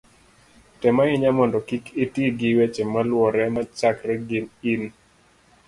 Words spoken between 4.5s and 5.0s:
in